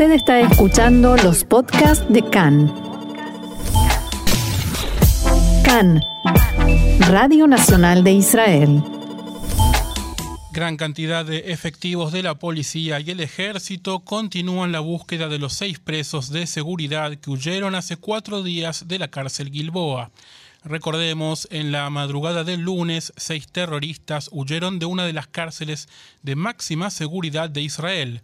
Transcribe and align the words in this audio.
Usted 0.00 0.14
está 0.14 0.40
escuchando 0.40 1.14
los 1.18 1.44
podcasts 1.44 2.06
de 2.08 2.22
CAN. 2.22 2.74
CAN, 5.62 6.00
Radio 7.00 7.46
Nacional 7.46 8.02
de 8.02 8.12
Israel. 8.12 8.82
Gran 10.52 10.78
cantidad 10.78 11.26
de 11.26 11.52
efectivos 11.52 12.12
de 12.12 12.22
la 12.22 12.36
policía 12.36 12.98
y 13.00 13.10
el 13.10 13.20
ejército 13.20 14.00
continúan 14.00 14.72
la 14.72 14.80
búsqueda 14.80 15.28
de 15.28 15.38
los 15.38 15.52
seis 15.52 15.78
presos 15.78 16.30
de 16.30 16.46
seguridad 16.46 17.16
que 17.16 17.28
huyeron 17.28 17.74
hace 17.74 17.98
cuatro 17.98 18.42
días 18.42 18.88
de 18.88 18.98
la 18.98 19.08
cárcel 19.08 19.50
Gilboa. 19.50 20.12
Recordemos, 20.64 21.46
en 21.50 21.72
la 21.72 21.90
madrugada 21.90 22.42
del 22.42 22.62
lunes, 22.62 23.12
seis 23.18 23.48
terroristas 23.48 24.30
huyeron 24.32 24.78
de 24.78 24.86
una 24.86 25.04
de 25.04 25.12
las 25.12 25.26
cárceles 25.26 25.90
de 26.22 26.36
máxima 26.36 26.88
seguridad 26.88 27.50
de 27.50 27.60
Israel. 27.60 28.22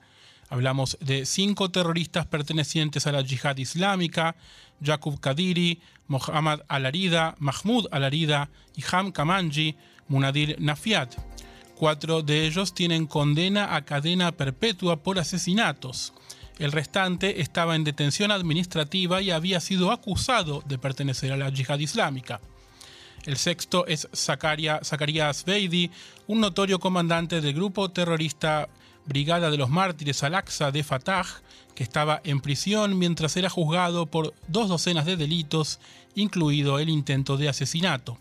Hablamos 0.48 0.96
de 1.00 1.26
cinco 1.26 1.70
terroristas 1.70 2.26
pertenecientes 2.26 3.06
a 3.06 3.12
la 3.12 3.22
yihad 3.22 3.56
islámica, 3.56 4.36
Yaqub 4.80 5.18
Kadiri, 5.18 5.80
Mohammad 6.06 6.60
Al-Arida, 6.68 7.34
Mahmoud 7.38 7.88
Al-Arida, 7.90 8.48
Iham 8.76 9.10
Kamanji, 9.10 9.76
Munadir 10.08 10.56
Nafiat. 10.60 11.16
Cuatro 11.74 12.22
de 12.22 12.46
ellos 12.46 12.74
tienen 12.74 13.06
condena 13.06 13.74
a 13.74 13.84
cadena 13.84 14.32
perpetua 14.32 15.02
por 15.02 15.18
asesinatos. 15.18 16.12
El 16.58 16.72
restante 16.72 17.42
estaba 17.42 17.76
en 17.76 17.84
detención 17.84 18.30
administrativa 18.30 19.20
y 19.20 19.30
había 19.30 19.60
sido 19.60 19.90
acusado 19.90 20.62
de 20.66 20.78
pertenecer 20.78 21.32
a 21.32 21.36
la 21.36 21.50
yihad 21.50 21.80
islámica. 21.80 22.40
El 23.26 23.36
sexto 23.36 23.86
es 23.86 24.08
Zakarías 24.14 25.44
Beidi, 25.44 25.90
un 26.28 26.40
notorio 26.40 26.78
comandante 26.78 27.40
del 27.40 27.54
grupo 27.54 27.90
terrorista 27.90 28.68
Brigada 29.06 29.50
de 29.50 29.56
los 29.56 29.70
Mártires 29.70 30.22
Al-Aqsa 30.22 30.70
de 30.72 30.82
Fatah, 30.82 31.26
que 31.74 31.82
estaba 31.82 32.20
en 32.24 32.40
prisión 32.40 32.98
mientras 32.98 33.36
era 33.36 33.48
juzgado 33.48 34.06
por 34.06 34.34
dos 34.48 34.68
docenas 34.68 35.06
de 35.06 35.16
delitos, 35.16 35.78
incluido 36.14 36.78
el 36.78 36.88
intento 36.88 37.36
de 37.36 37.48
asesinato. 37.48 38.18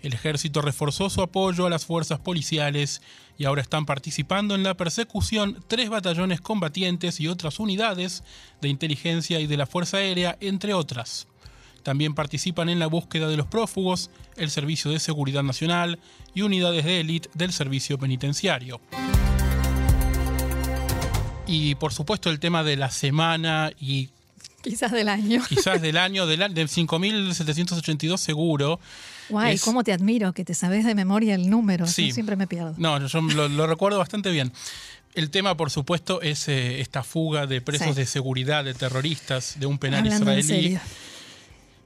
El 0.00 0.14
ejército 0.14 0.62
reforzó 0.62 1.10
su 1.10 1.22
apoyo 1.22 1.66
a 1.66 1.70
las 1.70 1.84
fuerzas 1.84 2.20
policiales 2.20 3.02
y 3.36 3.44
ahora 3.44 3.62
están 3.62 3.84
participando 3.84 4.54
en 4.54 4.62
la 4.62 4.74
persecución 4.74 5.62
tres 5.66 5.90
batallones 5.90 6.40
combatientes 6.40 7.20
y 7.20 7.28
otras 7.28 7.58
unidades 7.58 8.22
de 8.60 8.68
inteligencia 8.68 9.40
y 9.40 9.46
de 9.46 9.56
la 9.56 9.66
Fuerza 9.66 9.96
Aérea, 9.96 10.36
entre 10.40 10.72
otras. 10.72 11.26
También 11.82 12.14
participan 12.14 12.68
en 12.68 12.78
la 12.78 12.86
búsqueda 12.86 13.28
de 13.28 13.36
los 13.36 13.46
prófugos, 13.46 14.10
el 14.36 14.50
Servicio 14.50 14.90
de 14.90 15.00
Seguridad 15.00 15.42
Nacional 15.42 15.98
y 16.34 16.42
unidades 16.42 16.84
de 16.84 17.00
élite 17.00 17.30
del 17.34 17.52
Servicio 17.52 17.98
Penitenciario. 17.98 18.80
Y 21.48 21.74
por 21.76 21.92
supuesto 21.92 22.30
el 22.30 22.38
tema 22.38 22.62
de 22.62 22.76
la 22.76 22.90
semana 22.90 23.72
y 23.80 24.10
Quizás 24.62 24.90
del 24.92 25.08
año. 25.08 25.42
Quizás 25.48 25.80
del 25.80 25.96
año, 25.96 26.26
del, 26.26 26.40
del 26.52 26.68
5.782 26.68 28.16
seguro. 28.16 28.80
Guay, 29.28 29.58
cómo 29.58 29.84
te 29.84 29.92
admiro, 29.92 30.32
que 30.32 30.44
te 30.44 30.54
sabes 30.54 30.84
de 30.84 30.94
memoria 30.94 31.34
el 31.34 31.48
número. 31.48 31.86
Sí. 31.86 32.12
siempre 32.12 32.36
me 32.36 32.46
pierdo. 32.46 32.74
No, 32.76 33.06
yo 33.06 33.20
lo, 33.20 33.66
recuerdo 33.66 33.98
bastante 33.98 34.30
bien. 34.30 34.52
El 35.14 35.30
tema, 35.30 35.56
por 35.56 35.70
supuesto, 35.70 36.22
es 36.22 36.48
eh, 36.48 36.80
esta 36.80 37.02
fuga 37.02 37.46
de 37.46 37.60
presos 37.60 37.96
de 37.96 38.06
seguridad, 38.06 38.64
de 38.64 38.74
terroristas, 38.74 39.58
de 39.58 39.66
un 39.66 39.78
penal 39.78 40.06
israelí. 40.06 40.78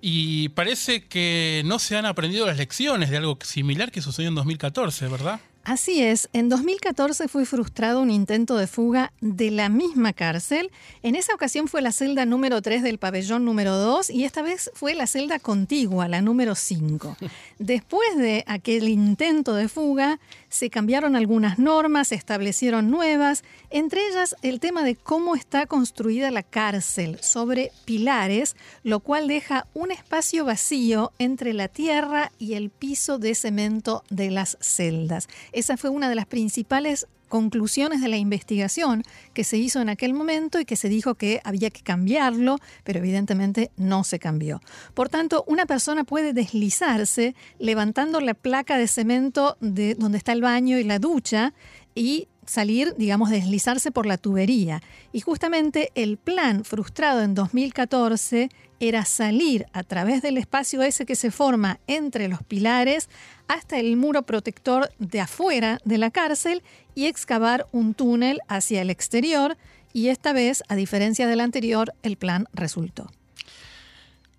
Y 0.00 0.48
parece 0.50 1.04
que 1.04 1.62
no 1.64 1.78
se 1.78 1.96
han 1.96 2.06
aprendido 2.06 2.46
las 2.46 2.56
lecciones 2.56 3.10
de 3.10 3.18
algo 3.18 3.38
similar 3.42 3.92
que 3.92 4.02
sucedió 4.02 4.28
en 4.28 4.34
2014, 4.34 5.06
¿verdad? 5.06 5.40
Así 5.64 6.02
es, 6.02 6.28
en 6.32 6.48
2014 6.48 7.28
fue 7.28 7.46
frustrado 7.46 8.02
un 8.02 8.10
intento 8.10 8.56
de 8.56 8.66
fuga 8.66 9.12
de 9.20 9.52
la 9.52 9.68
misma 9.68 10.12
cárcel. 10.12 10.72
En 11.04 11.14
esa 11.14 11.34
ocasión 11.34 11.68
fue 11.68 11.82
la 11.82 11.92
celda 11.92 12.26
número 12.26 12.60
3 12.60 12.82
del 12.82 12.98
pabellón 12.98 13.44
número 13.44 13.76
2 13.76 14.10
y 14.10 14.24
esta 14.24 14.42
vez 14.42 14.72
fue 14.74 14.94
la 14.94 15.06
celda 15.06 15.38
contigua, 15.38 16.08
la 16.08 16.20
número 16.20 16.56
5. 16.56 17.16
Después 17.60 18.16
de 18.16 18.42
aquel 18.48 18.88
intento 18.88 19.54
de 19.54 19.68
fuga, 19.68 20.18
se 20.48 20.68
cambiaron 20.68 21.14
algunas 21.14 21.60
normas, 21.60 22.08
se 22.08 22.16
establecieron 22.16 22.90
nuevas, 22.90 23.44
entre 23.70 24.04
ellas 24.08 24.34
el 24.42 24.58
tema 24.58 24.82
de 24.82 24.96
cómo 24.96 25.36
está 25.36 25.66
construida 25.66 26.32
la 26.32 26.42
cárcel 26.42 27.18
sobre 27.22 27.70
pilares, 27.84 28.56
lo 28.82 28.98
cual 28.98 29.28
deja 29.28 29.68
un 29.74 29.92
espacio 29.92 30.44
vacío 30.44 31.12
entre 31.20 31.52
la 31.52 31.68
tierra 31.68 32.32
y 32.40 32.54
el 32.54 32.70
piso 32.70 33.18
de 33.18 33.36
cemento 33.36 34.02
de 34.10 34.32
las 34.32 34.58
celdas. 34.60 35.28
Esa 35.52 35.76
fue 35.76 35.90
una 35.90 36.08
de 36.08 36.14
las 36.14 36.26
principales 36.26 37.06
conclusiones 37.32 38.02
de 38.02 38.08
la 38.08 38.18
investigación 38.18 39.04
que 39.32 39.42
se 39.42 39.56
hizo 39.56 39.80
en 39.80 39.88
aquel 39.88 40.12
momento 40.12 40.60
y 40.60 40.66
que 40.66 40.76
se 40.76 40.90
dijo 40.90 41.14
que 41.14 41.40
había 41.44 41.70
que 41.70 41.80
cambiarlo, 41.80 42.58
pero 42.84 42.98
evidentemente 42.98 43.70
no 43.78 44.04
se 44.04 44.18
cambió. 44.18 44.60
Por 44.92 45.08
tanto, 45.08 45.42
una 45.46 45.64
persona 45.64 46.04
puede 46.04 46.34
deslizarse 46.34 47.34
levantando 47.58 48.20
la 48.20 48.34
placa 48.34 48.76
de 48.76 48.86
cemento 48.86 49.56
de 49.60 49.94
donde 49.94 50.18
está 50.18 50.32
el 50.32 50.42
baño 50.42 50.76
y 50.76 50.84
la 50.84 50.98
ducha 50.98 51.54
y 51.94 52.28
salir, 52.46 52.94
digamos, 52.96 53.30
deslizarse 53.30 53.90
por 53.90 54.06
la 54.06 54.18
tubería. 54.18 54.82
Y 55.12 55.20
justamente 55.20 55.90
el 55.94 56.16
plan 56.16 56.64
frustrado 56.64 57.22
en 57.22 57.34
2014 57.34 58.48
era 58.80 59.04
salir 59.04 59.66
a 59.72 59.84
través 59.84 60.22
del 60.22 60.38
espacio 60.38 60.82
ese 60.82 61.06
que 61.06 61.14
se 61.14 61.30
forma 61.30 61.78
entre 61.86 62.28
los 62.28 62.42
pilares 62.42 63.08
hasta 63.46 63.78
el 63.78 63.96
muro 63.96 64.22
protector 64.22 64.90
de 64.98 65.20
afuera 65.20 65.78
de 65.84 65.98
la 65.98 66.10
cárcel 66.10 66.62
y 66.94 67.06
excavar 67.06 67.66
un 67.72 67.94
túnel 67.94 68.40
hacia 68.48 68.82
el 68.82 68.90
exterior. 68.90 69.56
Y 69.92 70.08
esta 70.08 70.32
vez, 70.32 70.64
a 70.68 70.74
diferencia 70.74 71.26
del 71.28 71.40
anterior, 71.40 71.94
el 72.02 72.16
plan 72.16 72.48
resultó. 72.52 73.10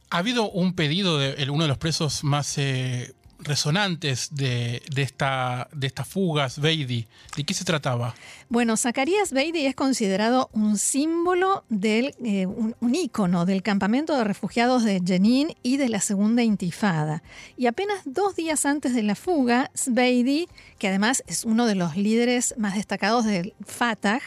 Ha 0.10 0.18
habido 0.18 0.50
un 0.52 0.74
pedido 0.74 1.18
de 1.18 1.50
uno 1.50 1.64
de 1.64 1.70
los 1.70 1.78
presos 1.78 2.24
más 2.24 2.58
eh, 2.58 3.14
resonantes 3.44 4.34
de, 4.34 4.82
esta, 4.96 5.68
de 5.74 5.88
estas 5.88 6.08
fugas, 6.08 6.60
Beidi. 6.60 7.08
¿De 7.36 7.44
qué 7.44 7.54
se 7.54 7.64
trataba? 7.64 8.16
Bueno, 8.50 8.78
Zacarías 8.78 9.32
Beidi 9.32 9.66
es 9.66 9.76
considerado 9.76 10.50
un 10.54 10.78
símbolo 10.78 11.64
del, 11.70 12.16
eh, 12.24 12.46
un, 12.46 12.76
ícono 12.96 13.46
del 13.46 13.64
campamento 13.64 14.18
de 14.18 14.24
refugiados 14.24 14.84
de 14.84 15.02
Jenin 15.06 15.56
y 15.64 15.78
de 15.78 15.90
la 15.90 16.00
segunda 16.00 16.44
intifada. 16.44 17.24
Y 17.58 17.68
apenas 17.68 18.02
dos 18.06 18.36
días 18.36 18.66
antes 18.66 18.94
de 18.94 19.04
la 19.04 19.16
fuga, 19.16 19.72
Beidi, 19.88 20.48
que 20.78 20.88
además 20.88 21.24
es 21.28 21.46
uno 21.46 21.66
de 21.66 21.76
los 21.76 21.98
líderes 21.98 22.56
más 22.58 22.76
destacados 22.76 23.26
del 23.26 23.54
Fatah, 23.66 24.22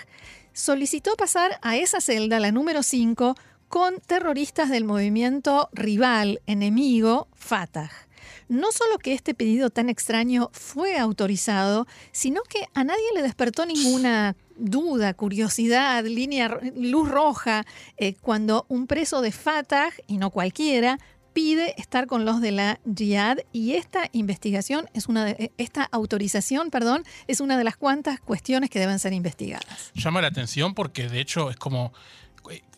solicitó 0.53 1.17
pasar 1.17 1.59
a 1.63 1.77
esa 1.77 2.01
celda, 2.01 2.41
la 2.41 2.51
número 2.51 2.83
5, 2.83 3.37
con 3.69 4.01
terroristas 4.07 4.71
del 4.71 4.85
movimiento 4.85 5.69
rival, 5.73 6.41
enemigo, 6.47 7.29
Fatah. 7.35 8.06
No 8.49 8.73
solo 8.73 8.99
que 8.99 9.13
este 9.13 9.35
pedido 9.35 9.71
tan 9.71 9.89
extraño 9.89 10.51
fue 10.53 10.99
autorizado, 10.99 11.87
sino 12.13 12.43
que 12.43 12.67
a 12.75 12.85
nadie 12.85 13.05
le 13.15 13.23
despertó 13.23 13.67
ninguna 13.67 14.37
duda, 14.57 15.15
curiosidad, 15.15 16.05
línea, 16.05 16.59
luz 16.77 17.09
roja, 17.09 17.65
eh, 17.97 18.15
cuando 18.15 18.67
un 18.69 18.87
preso 18.87 19.21
de 19.21 19.33
Fatah, 19.33 19.91
y 20.07 20.19
no 20.19 20.31
cualquiera, 20.31 20.99
pide 21.37 21.79
estar 21.79 22.07
con 22.07 22.25
los 22.25 22.41
de 22.41 22.51
la 22.51 22.81
Jihad 22.97 23.41
y 23.53 23.73
esta 23.73 24.09
investigación 24.13 24.89
es 24.95 25.07
una 25.07 25.27
de, 25.27 25.53
esta 25.59 25.85
autorización, 25.85 26.71
perdón, 26.71 27.05
es 27.27 27.41
una 27.41 27.59
de 27.59 27.65
las 27.65 27.77
cuantas 27.77 28.21
cuestiones 28.21 28.71
que 28.71 28.79
deben 28.79 28.99
ser 28.99 29.13
investigadas. 29.13 29.93
Llama 29.95 30.23
la 30.23 30.29
atención 30.29 30.73
porque 30.75 31.11
de 31.11 31.21
hecho 31.21 31.51
es 31.51 31.57
como 31.57 31.93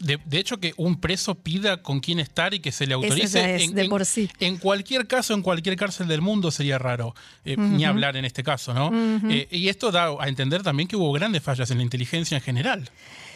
de, 0.00 0.38
hecho, 0.38 0.58
que 0.58 0.74
un 0.76 1.00
preso 1.00 1.34
pida 1.34 1.82
con 1.82 2.00
quién 2.00 2.20
estar 2.20 2.54
y 2.54 2.60
que 2.60 2.72
se 2.72 2.86
le 2.86 2.94
autorice. 2.94 3.64
en, 3.64 3.74
de 3.74 3.88
por 3.88 4.04
sí. 4.04 4.28
En, 4.40 4.56
cualquier 4.58 5.06
caso, 5.06 5.34
en 5.34 5.42
cualquier 5.42 5.76
cárcel 5.76 6.08
del 6.08 6.20
mundo 6.20 6.50
sería 6.50 6.78
raro, 6.78 7.14
eh, 7.44 7.56
ni 7.56 7.84
hablar 7.84 8.16
en 8.16 8.24
este 8.24 8.42
caso, 8.42 8.74
¿no? 8.74 8.90
Eh, 9.30 9.48
y 9.50 9.68
esto 9.68 9.90
da 9.90 10.10
a 10.18 10.28
entender 10.28 10.62
también 10.62 10.88
que 10.88 10.96
hubo 10.96 11.12
grandes 11.12 11.42
fallas 11.42 11.70
en 11.70 11.78
la 11.78 11.82
inteligencia 11.82 12.36
en 12.36 12.42
general. 12.42 12.90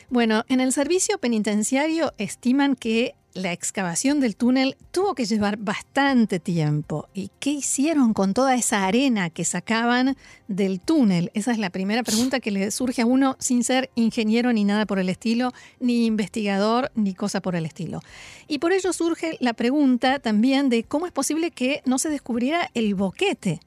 Bueno, 0.09 0.45
en 0.48 0.60
el 0.60 0.72
servicio 0.72 1.18
penitenciario 1.18 2.12
estiman 2.18 2.77
que 2.77 3.15
la 3.34 3.52
excavación 3.52 4.20
del 4.20 4.36
túnel 4.36 4.76
tuvo 4.90 5.14
que 5.14 5.24
llevar 5.24 5.56
bastante 5.56 6.38
tiempo. 6.38 7.08
¿Y 7.14 7.30
qué 7.40 7.50
hicieron 7.50 8.14
con 8.14 8.34
toda 8.34 8.54
esa 8.54 8.86
arena 8.86 9.30
que 9.30 9.44
sacaban 9.44 10.16
del 10.48 10.80
túnel? 10.80 11.30
Esa 11.34 11.52
es 11.52 11.58
la 11.58 11.70
primera 11.70 12.02
pregunta 12.02 12.40
que 12.40 12.50
le 12.50 12.70
surge 12.70 13.02
a 13.02 13.06
uno 13.06 13.36
sin 13.38 13.64
ser 13.64 13.90
ingeniero 13.94 14.52
ni 14.52 14.64
nada 14.64 14.86
por 14.86 14.98
el 14.98 15.08
estilo, 15.08 15.52
ni 15.80 16.06
investigador, 16.06 16.90
ni 16.94 17.14
cosa 17.14 17.40
por 17.40 17.56
el 17.56 17.64
estilo. 17.64 18.00
Y 18.48 18.58
por 18.58 18.72
ello 18.72 18.92
surge 18.92 19.36
la 19.40 19.54
pregunta 19.54 20.18
también 20.18 20.68
de 20.68 20.84
cómo 20.84 21.06
es 21.06 21.12
posible 21.12 21.50
que 21.50 21.82
no 21.86 21.98
se 21.98 22.10
descubriera 22.10 22.70
el 22.74 22.94
boquete. 22.94 23.60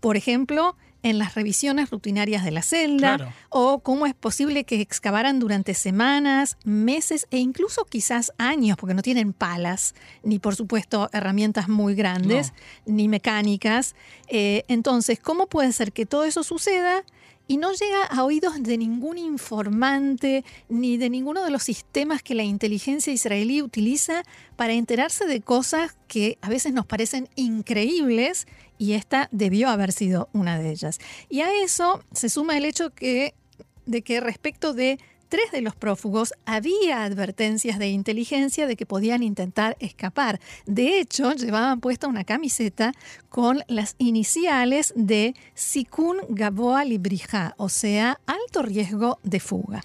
Por 0.00 0.16
ejemplo, 0.16 0.76
en 1.02 1.18
las 1.18 1.34
revisiones 1.34 1.90
rutinarias 1.90 2.44
de 2.44 2.50
la 2.50 2.62
celda 2.62 3.34
o 3.48 3.80
cómo 3.80 4.06
es 4.06 4.14
posible 4.14 4.64
que 4.64 4.80
excavaran 4.80 5.38
durante 5.38 5.74
semanas, 5.74 6.56
meses 6.64 7.26
e 7.30 7.38
incluso 7.38 7.84
quizás 7.84 8.32
años, 8.38 8.76
porque 8.76 8.94
no 8.94 9.02
tienen 9.02 9.32
palas, 9.32 9.94
ni 10.22 10.38
por 10.38 10.56
supuesto 10.56 11.08
herramientas 11.12 11.68
muy 11.68 11.94
grandes, 11.94 12.52
ni 12.86 13.08
mecánicas. 13.08 13.94
Eh, 14.28 14.64
entonces, 14.68 15.18
¿cómo 15.18 15.46
puede 15.46 15.72
ser 15.72 15.92
que 15.92 16.06
todo 16.06 16.24
eso 16.24 16.42
suceda? 16.42 17.04
Y 17.50 17.56
no 17.56 17.72
llega 17.72 18.04
a 18.04 18.22
oídos 18.22 18.62
de 18.62 18.78
ningún 18.78 19.18
informante 19.18 20.44
ni 20.68 20.96
de 20.98 21.10
ninguno 21.10 21.42
de 21.42 21.50
los 21.50 21.64
sistemas 21.64 22.22
que 22.22 22.36
la 22.36 22.44
inteligencia 22.44 23.12
israelí 23.12 23.60
utiliza 23.60 24.22
para 24.54 24.74
enterarse 24.74 25.26
de 25.26 25.40
cosas 25.40 25.96
que 26.06 26.38
a 26.42 26.48
veces 26.48 26.72
nos 26.72 26.86
parecen 26.86 27.28
increíbles 27.34 28.46
y 28.78 28.92
esta 28.92 29.28
debió 29.32 29.68
haber 29.68 29.90
sido 29.90 30.28
una 30.32 30.60
de 30.60 30.70
ellas. 30.70 31.00
Y 31.28 31.40
a 31.40 31.52
eso 31.52 32.04
se 32.12 32.28
suma 32.28 32.56
el 32.56 32.64
hecho 32.64 32.92
de 33.00 34.02
que 34.04 34.20
respecto 34.20 34.72
de 34.72 35.00
tres 35.30 35.50
de 35.52 35.62
los 35.62 35.74
prófugos 35.74 36.34
había 36.44 37.04
advertencias 37.04 37.78
de 37.78 37.88
inteligencia 37.88 38.66
de 38.66 38.76
que 38.76 38.84
podían 38.84 39.22
intentar 39.22 39.76
escapar. 39.80 40.40
De 40.66 40.98
hecho, 40.98 41.32
llevaban 41.32 41.80
puesta 41.80 42.08
una 42.08 42.24
camiseta 42.24 42.92
con 43.30 43.62
las 43.68 43.94
iniciales 43.96 44.92
de 44.96 45.34
Sikun 45.54 46.18
Gaboa 46.28 46.84
Librija, 46.84 47.54
o 47.56 47.68
sea, 47.68 48.20
alto 48.26 48.62
riesgo 48.62 49.18
de 49.22 49.40
fuga. 49.40 49.82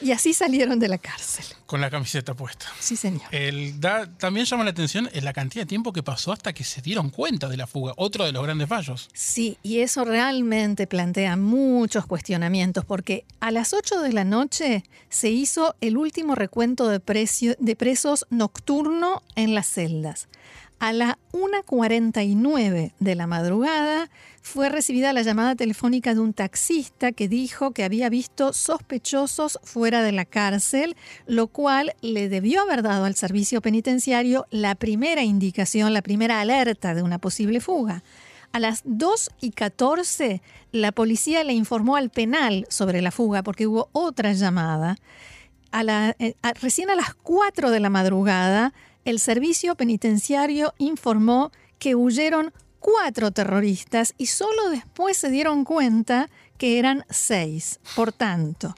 Y 0.00 0.12
así 0.12 0.32
salieron 0.32 0.78
de 0.78 0.88
la 0.88 0.98
cárcel. 0.98 1.44
Con 1.66 1.80
la 1.80 1.90
camiseta 1.90 2.34
puesta. 2.34 2.66
Sí, 2.78 2.96
señor. 2.96 3.22
El, 3.30 3.78
también 4.18 4.46
llama 4.46 4.64
la 4.64 4.70
atención 4.70 5.08
la 5.12 5.32
cantidad 5.32 5.62
de 5.62 5.66
tiempo 5.66 5.92
que 5.92 6.02
pasó 6.02 6.32
hasta 6.32 6.52
que 6.52 6.64
se 6.64 6.80
dieron 6.80 7.10
cuenta 7.10 7.48
de 7.48 7.56
la 7.56 7.66
fuga. 7.66 7.92
Otro 7.96 8.24
de 8.24 8.32
los 8.32 8.42
grandes 8.42 8.68
fallos. 8.68 9.08
Sí, 9.12 9.58
y 9.62 9.80
eso 9.80 10.04
realmente 10.04 10.86
plantea 10.86 11.36
muchos 11.36 12.06
cuestionamientos, 12.06 12.84
porque 12.84 13.24
a 13.40 13.50
las 13.50 13.74
8 13.74 14.00
de 14.00 14.12
la 14.12 14.24
noche 14.24 14.84
se 15.08 15.30
hizo 15.30 15.74
el 15.80 15.96
último 15.96 16.34
recuento 16.34 16.88
de, 16.88 17.00
de 17.58 17.76
presos 17.76 18.26
nocturno 18.30 19.22
en 19.34 19.54
las 19.54 19.66
celdas. 19.66 20.28
A 20.80 20.92
la 20.92 21.18
1.49 21.32 22.92
de 23.00 23.14
la 23.16 23.26
madrugada 23.26 24.08
fue 24.42 24.68
recibida 24.68 25.12
la 25.12 25.22
llamada 25.22 25.56
telefónica 25.56 26.14
de 26.14 26.20
un 26.20 26.32
taxista 26.32 27.10
que 27.10 27.26
dijo 27.26 27.72
que 27.72 27.82
había 27.82 28.08
visto 28.08 28.52
sospechosos 28.52 29.58
fuera 29.64 30.02
de 30.02 30.12
la 30.12 30.24
cárcel, 30.24 30.96
lo 31.26 31.48
cual 31.48 31.94
le 32.00 32.28
debió 32.28 32.62
haber 32.62 32.82
dado 32.82 33.06
al 33.06 33.16
servicio 33.16 33.60
penitenciario 33.60 34.46
la 34.50 34.76
primera 34.76 35.24
indicación, 35.24 35.92
la 35.92 36.02
primera 36.02 36.40
alerta 36.40 36.94
de 36.94 37.02
una 37.02 37.18
posible 37.18 37.60
fuga. 37.60 38.04
A 38.52 38.60
las 38.60 38.82
2 38.84 39.30
y 39.40 39.50
14, 39.50 40.40
la 40.70 40.92
policía 40.92 41.42
le 41.42 41.54
informó 41.54 41.96
al 41.96 42.10
penal 42.10 42.66
sobre 42.70 43.02
la 43.02 43.10
fuga 43.10 43.42
porque 43.42 43.66
hubo 43.66 43.88
otra 43.92 44.32
llamada. 44.32 44.96
Eh, 46.18 46.34
recién 46.62 46.88
a 46.88 46.94
las 46.94 47.14
4 47.14 47.70
de 47.70 47.80
la 47.80 47.90
madrugada, 47.90 48.72
el 49.08 49.20
servicio 49.20 49.74
penitenciario 49.74 50.74
informó 50.76 51.50
que 51.78 51.94
huyeron 51.94 52.52
cuatro 52.78 53.30
terroristas 53.30 54.12
y 54.18 54.26
solo 54.26 54.68
después 54.68 55.16
se 55.16 55.30
dieron 55.30 55.64
cuenta 55.64 56.28
que 56.58 56.78
eran 56.78 57.06
seis. 57.08 57.80
Por 57.96 58.12
tanto, 58.12 58.74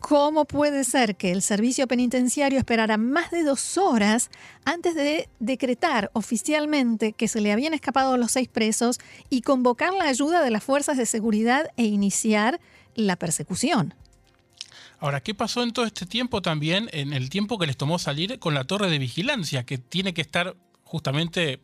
¿cómo 0.00 0.46
puede 0.46 0.82
ser 0.82 1.14
que 1.14 1.30
el 1.30 1.42
servicio 1.42 1.86
penitenciario 1.86 2.58
esperara 2.58 2.96
más 2.96 3.30
de 3.30 3.44
dos 3.44 3.78
horas 3.78 4.30
antes 4.64 4.96
de 4.96 5.28
decretar 5.38 6.10
oficialmente 6.12 7.12
que 7.12 7.28
se 7.28 7.40
le 7.40 7.52
habían 7.52 7.72
escapado 7.72 8.16
los 8.16 8.32
seis 8.32 8.48
presos 8.48 8.98
y 9.30 9.42
convocar 9.42 9.92
la 9.94 10.08
ayuda 10.08 10.42
de 10.42 10.50
las 10.50 10.64
fuerzas 10.64 10.96
de 10.96 11.06
seguridad 11.06 11.70
e 11.76 11.84
iniciar 11.84 12.58
la 12.96 13.14
persecución? 13.14 13.94
Ahora, 15.00 15.20
¿qué 15.20 15.34
pasó 15.34 15.62
en 15.62 15.72
todo 15.72 15.86
este 15.86 16.06
tiempo 16.06 16.42
también, 16.42 16.88
en 16.92 17.12
el 17.12 17.30
tiempo 17.30 17.58
que 17.58 17.66
les 17.66 17.76
tomó 17.76 17.98
salir 17.98 18.38
con 18.38 18.54
la 18.54 18.64
torre 18.64 18.90
de 18.90 18.98
vigilancia, 18.98 19.64
que 19.64 19.78
tiene 19.78 20.12
que 20.12 20.22
estar 20.22 20.56
justamente, 20.82 21.60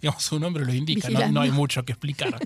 digamos, 0.00 0.22
su 0.22 0.40
nombre 0.40 0.64
lo 0.64 0.72
indica, 0.72 1.08
no, 1.30 1.40
hay 1.40 1.50
mucho 1.50 1.84
que 1.84 1.92
explicar. 1.92 2.36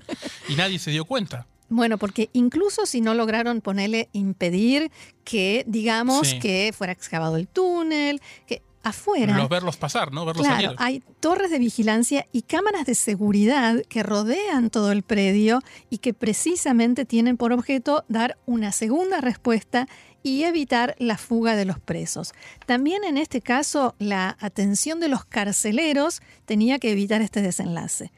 y 0.47 0.55
nadie 0.55 0.77
se 0.77 0.91
dio 0.91 1.05
cuenta. 1.05 1.47
Bueno, 1.69 1.97
porque 1.97 2.29
incluso 2.33 2.85
si 2.85 2.99
no 2.99 3.13
lograron 3.13 3.61
ponerle 3.61 4.09
impedir 4.11 4.91
que, 5.23 5.63
digamos, 5.67 6.33
que 6.35 6.73
fuera 6.75 6.93
excavado 6.93 7.37
el 7.37 7.47
túnel, 7.47 8.21
que 8.47 8.63
afuera. 8.83 9.37
Los 9.37 9.49
verlos 9.49 9.77
pasar, 9.77 10.11
¿no? 10.11 10.25
Verlos 10.25 10.45
claro, 10.45 10.73
hay 10.77 11.03
torres 11.19 11.51
de 11.51 11.59
vigilancia 11.59 12.25
y 12.31 12.43
cámaras 12.43 12.85
de 12.85 12.95
seguridad 12.95 13.81
que 13.89 14.03
rodean 14.03 14.69
todo 14.69 14.91
el 14.91 15.03
predio 15.03 15.61
y 15.89 15.97
que 15.99 16.13
precisamente 16.13 17.05
tienen 17.05 17.37
por 17.37 17.51
objeto 17.51 18.05
dar 18.07 18.37
una 18.45 18.71
segunda 18.71 19.21
respuesta 19.21 19.87
y 20.23 20.43
evitar 20.43 20.95
la 20.99 21.17
fuga 21.17 21.55
de 21.55 21.65
los 21.65 21.79
presos. 21.79 22.33
También 22.65 23.03
en 23.03 23.17
este 23.17 23.41
caso, 23.41 23.95
la 23.99 24.37
atención 24.39 24.99
de 24.99 25.07
los 25.07 25.25
carceleros 25.25 26.21
tenía 26.45 26.79
que 26.79 26.91
evitar 26.91 27.21
este 27.21 27.41
desenlace. 27.41 28.11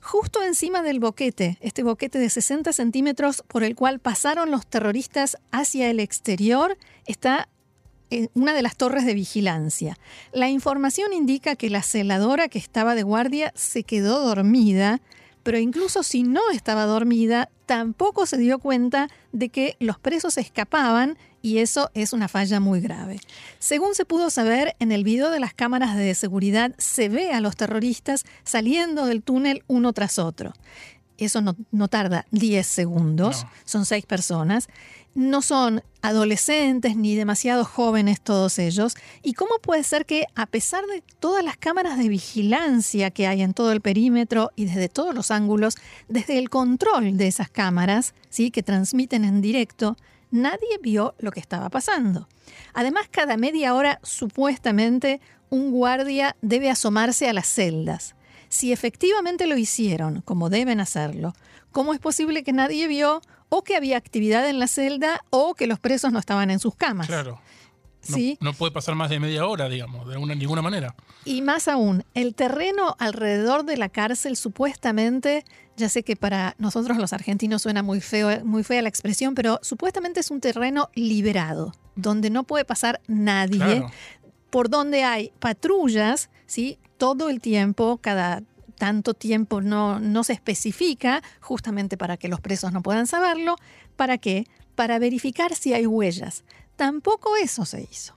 Justo 0.00 0.42
encima 0.42 0.82
del 0.82 1.00
boquete, 1.00 1.58
este 1.60 1.82
boquete 1.82 2.18
de 2.18 2.30
60 2.30 2.72
centímetros 2.72 3.42
por 3.48 3.64
el 3.64 3.74
cual 3.74 3.98
pasaron 3.98 4.50
los 4.50 4.66
terroristas 4.66 5.36
hacia 5.50 5.90
el 5.90 6.00
exterior, 6.00 6.78
está 7.06 7.48
una 8.34 8.54
de 8.54 8.62
las 8.62 8.76
torres 8.76 9.04
de 9.04 9.14
vigilancia. 9.14 9.98
La 10.32 10.48
información 10.48 11.12
indica 11.12 11.56
que 11.56 11.70
la 11.70 11.82
celadora 11.82 12.48
que 12.48 12.58
estaba 12.58 12.94
de 12.94 13.02
guardia 13.02 13.52
se 13.54 13.84
quedó 13.84 14.20
dormida, 14.20 15.00
pero 15.42 15.58
incluso 15.58 16.02
si 16.02 16.22
no 16.22 16.40
estaba 16.52 16.84
dormida, 16.84 17.50
tampoco 17.66 18.26
se 18.26 18.38
dio 18.38 18.58
cuenta 18.58 19.08
de 19.32 19.48
que 19.48 19.76
los 19.78 19.98
presos 19.98 20.38
escapaban 20.38 21.16
y 21.42 21.58
eso 21.58 21.90
es 21.94 22.12
una 22.12 22.28
falla 22.28 22.60
muy 22.60 22.80
grave. 22.80 23.20
Según 23.58 23.94
se 23.94 24.04
pudo 24.04 24.30
saber, 24.30 24.74
en 24.80 24.92
el 24.92 25.04
video 25.04 25.30
de 25.30 25.40
las 25.40 25.54
cámaras 25.54 25.96
de 25.96 26.14
seguridad 26.14 26.74
se 26.78 27.08
ve 27.08 27.32
a 27.32 27.40
los 27.40 27.56
terroristas 27.56 28.24
saliendo 28.42 29.06
del 29.06 29.22
túnel 29.22 29.64
uno 29.68 29.92
tras 29.92 30.18
otro. 30.18 30.52
Eso 31.18 31.42
no, 31.42 31.88
tarda 31.88 32.26
10 32.30 32.64
segundos, 32.64 33.44
son 33.64 33.84
seis 33.84 34.06
personas. 34.06 34.68
No 35.14 35.42
son 35.42 35.82
adolescentes 36.00 36.96
ni 36.96 37.16
demasiado 37.16 37.64
jóvenes 37.64 38.20
todos 38.20 38.60
ellos. 38.60 38.94
¿Y 39.24 39.34
cómo 39.34 39.58
puede 39.60 39.82
ser 39.82 40.06
que 40.06 40.26
a 40.36 40.46
pesar 40.46 40.86
de 40.86 41.02
todas 41.18 41.44
las 41.44 41.56
cámaras 41.56 41.98
de 41.98 42.08
vigilancia 42.08 43.10
que 43.10 43.26
hay 43.26 43.42
en 43.42 43.52
todo 43.52 43.72
el 43.72 43.80
perímetro 43.80 44.52
y 44.54 44.66
desde 44.66 44.88
todos 44.88 45.12
los 45.12 45.32
ángulos, 45.32 45.74
desde 46.08 46.38
el 46.38 46.50
control 46.50 47.16
de 47.16 47.26
esas 47.26 47.50
cámaras, 47.50 48.14
¿sí? 48.30 48.52
que 48.52 48.62
transmiten 48.62 49.24
en 49.24 49.40
directo, 49.40 49.96
nadie 50.30 50.78
vio 50.80 51.16
lo 51.18 51.32
que 51.32 51.40
estaba 51.40 51.68
pasando. 51.68 52.28
Además, 52.74 53.08
cada 53.10 53.36
media 53.36 53.74
hora 53.74 53.98
supuestamente 54.04 55.20
un 55.50 55.72
guardia 55.72 56.36
debe 56.42 56.70
asomarse 56.70 57.28
a 57.28 57.32
las 57.32 57.48
celdas. 57.48 58.14
Si 58.48 58.72
efectivamente 58.72 59.46
lo 59.46 59.56
hicieron, 59.56 60.22
como 60.22 60.50
deben 60.50 60.80
hacerlo, 60.80 61.34
¿cómo 61.72 61.92
es 61.94 62.00
posible 62.00 62.42
que 62.42 62.52
nadie 62.52 62.88
vio 62.88 63.20
o 63.48 63.62
que 63.62 63.76
había 63.76 63.96
actividad 63.96 64.48
en 64.48 64.58
la 64.58 64.68
celda 64.68 65.24
o 65.30 65.54
que 65.54 65.66
los 65.66 65.78
presos 65.78 66.12
no 66.12 66.18
estaban 66.18 66.50
en 66.50 66.58
sus 66.58 66.74
camas? 66.74 67.06
Claro. 67.06 67.40
No, 68.40 68.52
puede 68.54 68.72
pasar 68.72 68.94
más 68.94 69.10
de 69.10 69.20
media 69.20 69.46
hora, 69.46 69.68
digamos, 69.68 70.08
de 70.08 70.18
ninguna 70.36 70.62
manera. 70.62 70.94
Y 71.24 71.42
más 71.42 71.68
aún, 71.68 72.04
el 72.14 72.34
terreno 72.34 72.96
alrededor 72.98 73.64
de 73.64 73.76
la 73.76 73.88
cárcel 73.88 74.36
supuestamente, 74.36 75.44
ya 75.76 75.88
sé 75.88 76.02
que 76.02 76.16
para 76.16 76.54
nosotros 76.58 76.96
los 76.96 77.12
argentinos 77.12 77.62
suena 77.62 77.82
muy 77.82 78.00
feo, 78.00 78.44
muy 78.44 78.64
fea 78.64 78.82
la 78.82 78.88
expresión, 78.88 79.34
pero 79.34 79.58
supuestamente 79.62 80.20
es 80.20 80.30
un 80.30 80.40
terreno 80.40 80.90
liberado, 80.94 81.74
donde 81.96 82.30
no 82.30 82.44
puede 82.44 82.64
pasar 82.64 83.00
nadie, 83.08 83.84
por 84.50 84.70
donde 84.70 85.04
hay 85.04 85.32
patrullas, 85.38 86.30
¿sí? 86.46 86.78
Todo 86.98 87.30
el 87.30 87.40
tiempo, 87.40 87.98
cada 87.98 88.42
tanto 88.76 89.14
tiempo 89.14 89.60
no, 89.60 89.98
no 90.00 90.24
se 90.24 90.32
especifica, 90.32 91.22
justamente 91.40 91.96
para 91.96 92.16
que 92.16 92.28
los 92.28 92.40
presos 92.40 92.72
no 92.72 92.82
puedan 92.82 93.06
saberlo. 93.06 93.56
¿Para 93.96 94.18
qué? 94.18 94.46
Para 94.74 94.98
verificar 94.98 95.54
si 95.54 95.74
hay 95.74 95.86
huellas. 95.86 96.44
Tampoco 96.76 97.36
eso 97.36 97.64
se 97.64 97.88
hizo. 97.90 98.14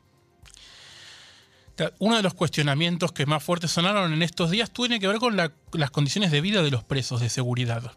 Uno 1.97 2.17
de 2.17 2.21
los 2.21 2.35
cuestionamientos 2.35 3.11
que 3.11 3.25
más 3.25 3.43
fuertes 3.43 3.71
sonaron 3.71 4.13
en 4.13 4.21
estos 4.21 4.51
días 4.51 4.69
tiene 4.71 4.99
que 4.99 5.07
ver 5.07 5.17
con 5.17 5.35
las 5.35 5.91
condiciones 5.91 6.29
de 6.31 6.41
vida 6.41 6.61
de 6.61 6.69
los 6.69 6.83
presos 6.83 7.21
de 7.21 7.29
seguridad. 7.29 7.91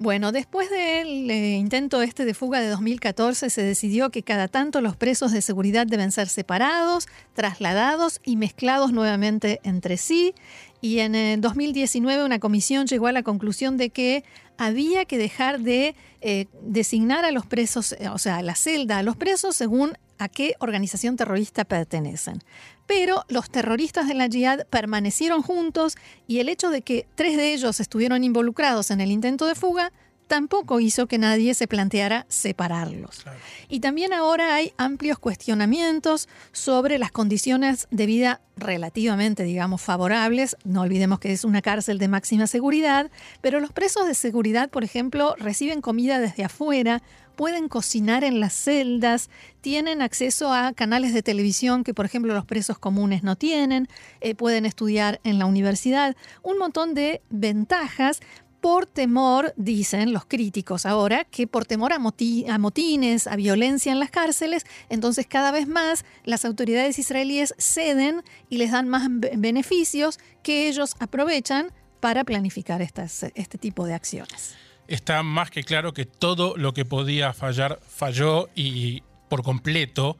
Bueno, 0.00 0.30
después 0.30 0.70
del 0.70 1.28
eh, 1.28 1.56
intento 1.56 2.02
este 2.02 2.24
de 2.24 2.32
fuga 2.32 2.60
de 2.60 2.68
2014 2.68 3.50
se 3.50 3.62
decidió 3.62 4.10
que 4.10 4.22
cada 4.22 4.46
tanto 4.46 4.80
los 4.80 4.94
presos 4.94 5.32
de 5.32 5.42
seguridad 5.42 5.88
deben 5.88 6.12
ser 6.12 6.28
separados, 6.28 7.08
trasladados 7.34 8.20
y 8.24 8.36
mezclados 8.36 8.92
nuevamente 8.92 9.58
entre 9.64 9.96
sí. 9.96 10.34
Y 10.80 11.00
en 11.00 11.40
2019 11.40 12.22
una 12.22 12.38
comisión 12.38 12.86
llegó 12.86 13.08
a 13.08 13.12
la 13.12 13.24
conclusión 13.24 13.76
de 13.76 13.90
que 13.90 14.22
había 14.58 15.04
que 15.06 15.16
dejar 15.16 15.60
de 15.60 15.94
eh, 16.20 16.46
designar 16.62 17.24
a 17.24 17.30
los 17.30 17.46
presos, 17.46 17.92
eh, 17.92 18.08
o 18.08 18.18
sea, 18.18 18.36
a 18.36 18.42
la 18.42 18.54
celda 18.54 18.98
a 18.98 19.02
los 19.02 19.16
presos 19.16 19.56
según 19.56 19.96
a 20.18 20.28
qué 20.28 20.56
organización 20.58 21.16
terrorista 21.16 21.64
pertenecen. 21.64 22.42
Pero 22.86 23.24
los 23.28 23.50
terroristas 23.50 24.08
de 24.08 24.14
la 24.14 24.28
Jihad 24.28 24.66
permanecieron 24.68 25.42
juntos 25.42 25.96
y 26.26 26.40
el 26.40 26.48
hecho 26.48 26.70
de 26.70 26.82
que 26.82 27.06
tres 27.14 27.36
de 27.36 27.54
ellos 27.54 27.80
estuvieron 27.80 28.24
involucrados 28.24 28.90
en 28.90 29.00
el 29.00 29.12
intento 29.12 29.46
de 29.46 29.54
fuga 29.54 29.92
tampoco 30.28 30.78
hizo 30.78 31.08
que 31.08 31.18
nadie 31.18 31.54
se 31.54 31.66
planteara 31.66 32.26
separarlos. 32.28 33.24
Y 33.68 33.80
también 33.80 34.12
ahora 34.12 34.54
hay 34.54 34.72
amplios 34.76 35.18
cuestionamientos 35.18 36.28
sobre 36.52 36.98
las 36.98 37.10
condiciones 37.10 37.88
de 37.90 38.06
vida 38.06 38.40
relativamente, 38.56 39.42
digamos, 39.42 39.80
favorables. 39.80 40.56
No 40.64 40.82
olvidemos 40.82 41.18
que 41.18 41.32
es 41.32 41.44
una 41.44 41.62
cárcel 41.62 41.98
de 41.98 42.08
máxima 42.08 42.46
seguridad, 42.46 43.10
pero 43.40 43.58
los 43.58 43.72
presos 43.72 44.06
de 44.06 44.14
seguridad, 44.14 44.70
por 44.70 44.84
ejemplo, 44.84 45.34
reciben 45.38 45.80
comida 45.80 46.20
desde 46.20 46.44
afuera, 46.44 47.02
pueden 47.34 47.68
cocinar 47.68 48.24
en 48.24 48.40
las 48.40 48.52
celdas, 48.52 49.30
tienen 49.60 50.02
acceso 50.02 50.52
a 50.52 50.72
canales 50.72 51.14
de 51.14 51.22
televisión 51.22 51.84
que, 51.84 51.94
por 51.94 52.04
ejemplo, 52.04 52.34
los 52.34 52.44
presos 52.44 52.80
comunes 52.80 53.22
no 53.22 53.36
tienen, 53.36 53.86
eh, 54.20 54.34
pueden 54.34 54.66
estudiar 54.66 55.20
en 55.22 55.38
la 55.38 55.46
universidad, 55.46 56.16
un 56.42 56.58
montón 56.58 56.94
de 56.94 57.22
ventajas 57.30 58.20
por 58.60 58.86
temor, 58.86 59.54
dicen 59.56 60.12
los 60.12 60.24
críticos 60.24 60.86
ahora, 60.86 61.24
que 61.24 61.46
por 61.46 61.64
temor 61.64 61.92
a, 61.92 61.98
motines, 61.98 63.26
a 63.26 63.36
violencia 63.36 63.92
en 63.92 64.00
las 64.00 64.10
cárceles, 64.10 64.64
entonces 64.88 65.26
cada 65.26 65.50
vez 65.50 65.68
más 65.68 66.04
las 66.24 66.44
autoridades 66.44 66.98
israelíes 66.98 67.54
ceden 67.58 68.22
y 68.48 68.58
les 68.58 68.72
dan 68.72 68.88
más 68.88 69.08
beneficios 69.10 70.18
que 70.42 70.68
ellos 70.68 70.96
aprovechan 70.98 71.72
para 72.00 72.24
planificar 72.24 72.82
este 72.82 73.58
tipo 73.58 73.86
de 73.86 73.94
acciones. 73.94 74.54
Está 74.86 75.22
más 75.22 75.50
que 75.50 75.64
claro 75.64 75.92
que 75.92 76.06
todo 76.06 76.56
lo 76.56 76.72
que 76.72 76.84
podía 76.84 77.32
fallar 77.32 77.80
falló 77.86 78.48
y 78.54 79.02
por 79.28 79.42
completo, 79.42 80.16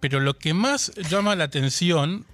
pero 0.00 0.20
lo 0.20 0.38
que 0.38 0.54
más 0.54 0.92
llama 1.10 1.34
la 1.34 1.44
atención 1.44 2.24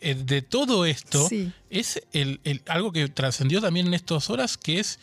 de 0.00 0.42
todo 0.42 0.86
esto 0.86 1.28
es 1.70 2.02
el, 2.12 2.40
algo 2.68 2.92
que 2.92 3.08
trascendió 3.08 3.60
también 3.60 3.86
en 3.86 3.94
estas 3.94 4.30
horas, 4.30 4.56
que 4.56 4.78
es 4.78 4.98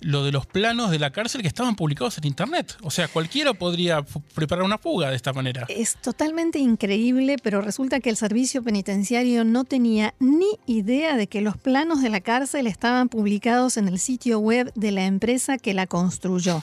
lo 0.00 0.24
de 0.24 0.32
los 0.32 0.46
planos 0.46 0.90
de 0.90 0.98
la 0.98 1.10
cárcel 1.10 1.42
que 1.42 1.48
estaban 1.48 1.74
publicados 1.74 2.18
en 2.18 2.26
Internet. 2.26 2.76
O 2.82 2.90
sea, 2.90 3.08
cualquiera 3.08 3.54
podría 3.54 4.04
preparar 4.34 4.64
una 4.64 4.78
fuga 4.78 5.10
de 5.10 5.16
esta 5.16 5.32
manera. 5.32 5.66
Es 5.68 5.96
totalmente 5.96 6.58
increíble, 6.58 7.36
pero 7.42 7.60
resulta 7.60 8.00
que 8.00 8.10
el 8.10 8.16
servicio 8.16 8.62
penitenciario 8.62 9.44
no 9.44 9.64
tenía 9.64 10.14
ni 10.20 10.58
idea 10.66 11.16
de 11.16 11.26
que 11.26 11.40
los 11.40 11.56
planos 11.56 12.02
de 12.02 12.10
la 12.10 12.20
cárcel 12.20 12.66
estaban 12.66 13.08
publicados 13.08 13.76
en 13.76 13.88
el 13.88 13.98
sitio 13.98 14.38
web 14.38 14.72
de 14.74 14.92
la 14.92 15.06
empresa 15.06 15.58
que 15.58 15.74
la 15.74 15.86
construyó. 15.86 16.62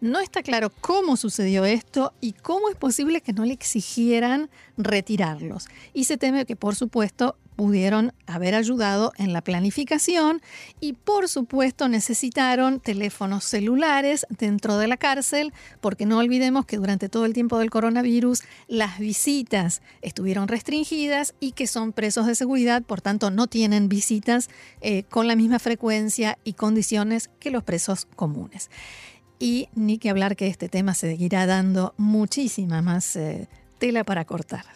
No 0.00 0.18
está 0.20 0.42
claro 0.42 0.72
cómo 0.80 1.18
sucedió 1.18 1.66
esto 1.66 2.14
y 2.22 2.32
cómo 2.32 2.70
es 2.70 2.76
posible 2.76 3.20
que 3.20 3.34
no 3.34 3.44
le 3.44 3.52
exigieran 3.52 4.48
retirarlos. 4.78 5.68
Y 5.92 6.04
se 6.04 6.16
teme 6.16 6.46
que, 6.46 6.56
por 6.56 6.74
supuesto, 6.74 7.36
pudieron 7.54 8.14
haber 8.26 8.54
ayudado 8.54 9.12
en 9.18 9.34
la 9.34 9.42
planificación 9.42 10.40
y 10.80 10.94
por 10.94 11.28
supuesto 11.28 11.90
necesitaron 11.90 12.80
teléfonos 12.80 13.44
celulares 13.44 14.24
dentro 14.30 14.78
de 14.78 14.88
la 14.88 14.96
cárcel 14.96 15.52
porque 15.82 16.06
no 16.06 16.16
olvidemos 16.16 16.64
que 16.64 16.78
durante 16.78 17.10
todo 17.10 17.26
el 17.26 17.34
tiempo 17.34 17.58
del 17.58 17.68
coronavirus 17.68 18.44
las 18.66 18.98
visitas 18.98 19.82
estuvieron 20.00 20.48
restringidas 20.48 21.34
y 21.38 21.52
que 21.52 21.66
son 21.66 21.92
presos 21.92 22.26
de 22.26 22.34
seguridad, 22.34 22.82
por 22.82 23.02
tanto 23.02 23.30
no 23.30 23.46
tienen 23.46 23.90
visitas 23.90 24.48
eh, 24.80 25.02
con 25.02 25.28
la 25.28 25.36
misma 25.36 25.58
frecuencia 25.58 26.38
y 26.44 26.54
condiciones 26.54 27.28
que 27.40 27.50
los 27.50 27.62
presos 27.62 28.06
comunes. 28.16 28.70
Y 29.40 29.70
ni 29.74 29.96
que 29.98 30.10
hablar 30.10 30.36
que 30.36 30.46
este 30.46 30.68
tema 30.68 30.92
seguirá 30.92 31.46
dando 31.46 31.94
muchísima 31.96 32.82
más 32.82 33.16
eh, 33.16 33.48
tela 33.78 34.04
para 34.04 34.26
cortar. 34.26 34.66